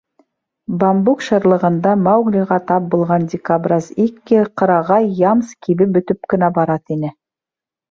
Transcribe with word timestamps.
Бамбук 0.83 1.19
шырлығында 1.27 1.91
Мауглиға 2.05 2.57
тап 2.71 2.87
булған 2.95 3.29
дикобраз 3.35 3.91
Икки: 4.07 4.41
«Ҡырағай 4.63 5.13
ямс 5.23 5.55
кибеп 5.69 5.95
бөтөп 6.01 6.33
кенә 6.35 6.53
бара»,— 6.59 6.83
тине. 6.91 7.17